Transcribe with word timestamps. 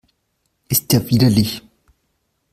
Ist 0.67 0.91
ja 0.93 1.09
widerlich! 1.11 1.61